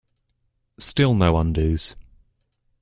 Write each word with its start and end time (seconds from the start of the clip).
Still 0.79 1.13
no 1.13 1.35
undos. 1.35 1.93